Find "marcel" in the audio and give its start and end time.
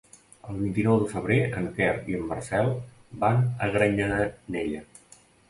2.31-2.73